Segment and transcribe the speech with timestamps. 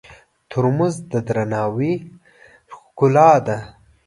[0.49, 1.93] ترموز د درناوي
[2.73, 3.57] ښکلا ده.